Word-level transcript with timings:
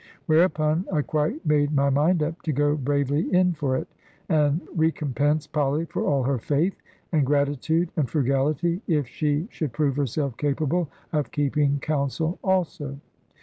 Whereupon 0.25 0.85
I 0.91 1.03
quite 1.03 1.45
made 1.45 1.71
my 1.75 1.91
mind 1.91 2.23
up 2.23 2.41
to 2.41 2.51
go 2.51 2.75
bravely 2.75 3.31
in 3.31 3.53
for 3.53 3.77
it, 3.77 3.87
and 4.29 4.59
recompense 4.75 5.45
Polly 5.45 5.85
for 5.85 6.03
all 6.05 6.23
her 6.23 6.39
faith, 6.39 6.75
and 7.11 7.23
gratitude, 7.23 7.91
and 7.95 8.09
frugality, 8.09 8.81
if 8.87 9.05
she 9.05 9.47
should 9.51 9.73
prove 9.73 9.97
herself 9.97 10.37
capable 10.37 10.89
of 11.13 11.29
keeping 11.29 11.79
counsel 11.81 12.39
also. 12.43 12.97